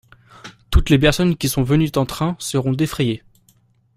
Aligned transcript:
Toutes 0.71 0.89
les 0.89 0.97
personnes 0.97 1.37
qui 1.37 1.47
sont 1.47 1.61
venues 1.61 1.91
en 1.95 2.07
train 2.07 2.35
seront 2.39 2.71
défrayées. 2.71 3.21